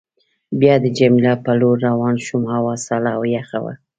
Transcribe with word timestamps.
بیا 0.59 0.75
د 0.83 0.85
جميله 0.97 1.33
په 1.43 1.51
لور 1.59 1.77
روان 1.87 2.15
شوم، 2.25 2.43
هوا 2.53 2.73
سړه 2.87 3.09
او 3.17 3.21
یخه 3.37 3.57
وه. 3.63 3.73